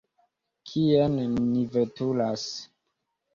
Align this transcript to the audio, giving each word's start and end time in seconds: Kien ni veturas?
Kien 0.71 1.17
ni 1.51 1.61
veturas? 1.77 2.47